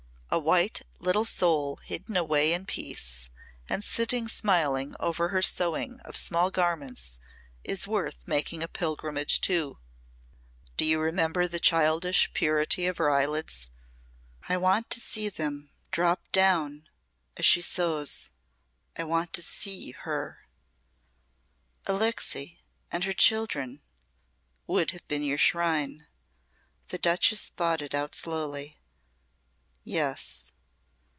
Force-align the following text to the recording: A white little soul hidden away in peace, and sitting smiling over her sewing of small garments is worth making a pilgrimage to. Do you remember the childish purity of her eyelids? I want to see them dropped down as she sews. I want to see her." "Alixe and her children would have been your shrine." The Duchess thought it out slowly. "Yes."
A 0.33 0.39
white 0.39 0.83
little 0.97 1.25
soul 1.25 1.75
hidden 1.83 2.15
away 2.15 2.53
in 2.53 2.65
peace, 2.65 3.29
and 3.67 3.83
sitting 3.83 4.29
smiling 4.29 4.95
over 4.97 5.27
her 5.27 5.41
sewing 5.41 5.99
of 6.05 6.15
small 6.15 6.49
garments 6.49 7.19
is 7.65 7.85
worth 7.85 8.25
making 8.25 8.63
a 8.63 8.69
pilgrimage 8.69 9.41
to. 9.41 9.79
Do 10.77 10.85
you 10.85 11.01
remember 11.01 11.49
the 11.49 11.59
childish 11.59 12.31
purity 12.33 12.87
of 12.87 12.97
her 12.97 13.09
eyelids? 13.11 13.71
I 14.47 14.55
want 14.55 14.89
to 14.91 15.01
see 15.01 15.27
them 15.27 15.69
dropped 15.91 16.31
down 16.31 16.87
as 17.35 17.43
she 17.45 17.61
sews. 17.61 18.29
I 18.97 19.03
want 19.03 19.33
to 19.33 19.41
see 19.41 19.91
her." 19.91 20.47
"Alixe 21.87 22.55
and 22.89 23.03
her 23.03 23.11
children 23.11 23.81
would 24.65 24.91
have 24.91 25.05
been 25.09 25.23
your 25.23 25.37
shrine." 25.37 26.07
The 26.87 26.97
Duchess 26.99 27.49
thought 27.49 27.81
it 27.81 27.93
out 27.93 28.15
slowly. 28.15 28.77
"Yes." 29.83 30.53